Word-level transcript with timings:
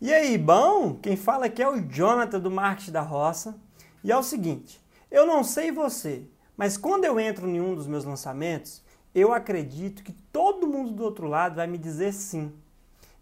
E 0.00 0.14
aí, 0.14 0.38
bom? 0.38 0.94
Quem 0.94 1.16
fala 1.16 1.46
aqui 1.46 1.62
é 1.62 1.68
o 1.68 1.80
Jonathan 1.80 2.40
do 2.40 2.50
Marketing 2.50 2.92
da 2.92 3.02
Roça. 3.02 3.60
E 4.02 4.10
é 4.10 4.16
o 4.16 4.22
seguinte, 4.22 4.80
eu 5.10 5.26
não 5.26 5.44
sei 5.44 5.70
você, 5.70 6.22
mas 6.56 6.78
quando 6.78 7.04
eu 7.04 7.20
entro 7.20 7.46
em 7.46 7.60
um 7.60 7.74
dos 7.74 7.86
meus 7.86 8.04
lançamentos, 8.04 8.82
eu 9.14 9.34
acredito 9.34 10.02
que 10.02 10.12
todo 10.12 10.66
mundo 10.66 10.92
do 10.92 11.04
outro 11.04 11.26
lado 11.26 11.56
vai 11.56 11.66
me 11.66 11.76
dizer 11.76 12.14
sim. 12.14 12.52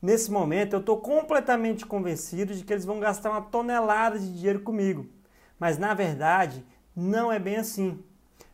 Nesse 0.00 0.30
momento, 0.30 0.74
eu 0.74 0.80
estou 0.80 0.98
completamente 0.98 1.84
convencido 1.84 2.54
de 2.54 2.62
que 2.62 2.72
eles 2.72 2.84
vão 2.84 3.00
gastar 3.00 3.30
uma 3.30 3.42
tonelada 3.42 4.18
de 4.18 4.32
dinheiro 4.32 4.60
comigo. 4.60 5.08
Mas 5.58 5.78
na 5.78 5.94
verdade, 5.94 6.64
não 6.96 7.30
é 7.30 7.38
bem 7.38 7.56
assim. 7.56 8.02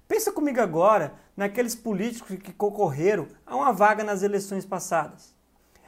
Pensa 0.09 0.32
comigo 0.32 0.60
agora 0.60 1.14
naqueles 1.37 1.77
políticos 1.77 2.37
que 2.37 2.52
concorreram 2.52 3.28
a 3.46 3.55
uma 3.55 3.73
vaga 3.73 4.02
nas 4.02 4.23
eleições 4.23 4.66
passadas. 4.66 5.32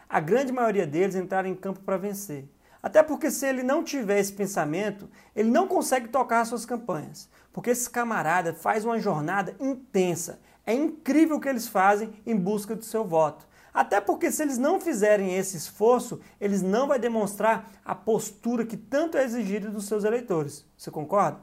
A 0.08 0.20
grande 0.20 0.52
maioria 0.52 0.86
deles 0.86 1.16
entraram 1.16 1.48
em 1.48 1.54
campo 1.54 1.80
para 1.80 1.96
vencer. 1.96 2.48
Até 2.80 3.02
porque 3.02 3.30
se 3.30 3.46
ele 3.46 3.62
não 3.62 3.82
tiver 3.82 4.20
esse 4.20 4.32
pensamento, 4.32 5.10
ele 5.34 5.50
não 5.50 5.66
consegue 5.66 6.08
tocar 6.08 6.44
suas 6.44 6.64
campanhas. 6.64 7.28
Porque 7.52 7.70
esse 7.70 7.90
camarada 7.90 8.54
faz 8.54 8.84
uma 8.84 8.98
jornada 9.00 9.56
intensa. 9.58 10.38
É 10.64 10.72
incrível 10.72 11.36
o 11.36 11.40
que 11.40 11.48
eles 11.48 11.66
fazem 11.66 12.12
em 12.24 12.36
busca 12.36 12.76
do 12.76 12.84
seu 12.84 13.04
voto. 13.04 13.48
Até 13.72 14.00
porque 14.00 14.30
se 14.30 14.42
eles 14.42 14.56
não 14.56 14.80
fizerem 14.80 15.34
esse 15.34 15.56
esforço, 15.56 16.20
eles 16.40 16.62
não 16.62 16.86
vão 16.86 16.98
demonstrar 16.98 17.68
a 17.84 17.94
postura 17.94 18.64
que 18.64 18.76
tanto 18.76 19.18
é 19.18 19.24
exigida 19.24 19.68
dos 19.70 19.86
seus 19.86 20.04
eleitores. 20.04 20.64
Você 20.76 20.90
concorda? 20.90 21.40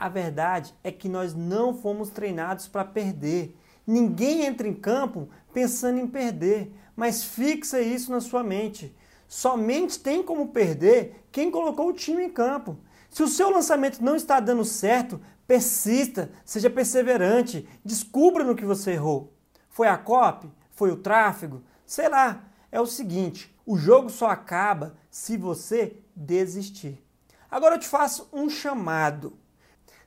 A 0.00 0.08
verdade 0.08 0.74
é 0.82 0.90
que 0.90 1.10
nós 1.10 1.34
não 1.34 1.74
fomos 1.74 2.08
treinados 2.08 2.66
para 2.66 2.86
perder. 2.86 3.54
Ninguém 3.86 4.46
entra 4.46 4.66
em 4.66 4.72
campo 4.72 5.28
pensando 5.52 5.98
em 5.98 6.06
perder, 6.06 6.74
mas 6.96 7.22
fixa 7.22 7.82
isso 7.82 8.10
na 8.10 8.18
sua 8.18 8.42
mente. 8.42 8.96
Somente 9.28 9.98
tem 9.98 10.22
como 10.22 10.48
perder 10.48 11.26
quem 11.30 11.50
colocou 11.50 11.90
o 11.90 11.92
time 11.92 12.24
em 12.24 12.30
campo. 12.30 12.78
Se 13.10 13.22
o 13.22 13.28
seu 13.28 13.50
lançamento 13.50 14.02
não 14.02 14.16
está 14.16 14.40
dando 14.40 14.64
certo, 14.64 15.20
persista, 15.46 16.30
seja 16.46 16.70
perseverante, 16.70 17.68
descubra 17.84 18.42
no 18.42 18.56
que 18.56 18.64
você 18.64 18.92
errou. 18.92 19.34
Foi 19.68 19.86
a 19.86 19.98
copy? 19.98 20.50
Foi 20.70 20.90
o 20.90 20.96
tráfego? 20.96 21.62
Sei 21.84 22.08
lá. 22.08 22.42
É 22.72 22.80
o 22.80 22.86
seguinte: 22.86 23.54
o 23.66 23.76
jogo 23.76 24.08
só 24.08 24.30
acaba 24.30 24.96
se 25.10 25.36
você 25.36 25.98
desistir. 26.16 27.04
Agora 27.50 27.74
eu 27.74 27.80
te 27.80 27.86
faço 27.86 28.30
um 28.32 28.48
chamado. 28.48 29.36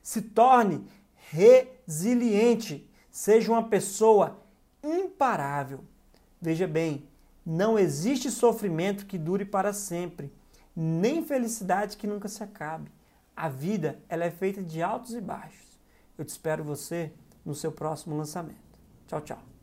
Se 0.04 0.20
torne 0.20 0.86
resiliente. 1.30 2.88
Seja 3.10 3.50
uma 3.50 3.68
pessoa 3.68 4.38
imparável. 4.82 5.80
Veja 6.40 6.68
bem, 6.68 7.08
não 7.44 7.78
existe 7.78 8.30
sofrimento 8.30 9.06
que 9.06 9.16
dure 9.16 9.44
para 9.44 9.72
sempre, 9.72 10.32
nem 10.76 11.24
felicidade 11.24 11.96
que 11.96 12.06
nunca 12.06 12.28
se 12.28 12.42
acabe. 12.42 12.90
A 13.34 13.48
vida 13.48 13.98
ela 14.08 14.24
é 14.24 14.30
feita 14.30 14.62
de 14.62 14.82
altos 14.82 15.14
e 15.14 15.20
baixos. 15.20 15.80
Eu 16.18 16.24
te 16.24 16.28
espero 16.28 16.62
você 16.62 17.12
no 17.44 17.54
seu 17.54 17.72
próximo 17.72 18.16
lançamento. 18.16 18.58
Tchau, 19.06 19.20
tchau. 19.22 19.53